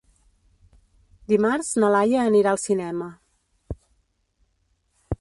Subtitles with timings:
[1.33, 3.13] Dimarts na Laia anirà al cinema.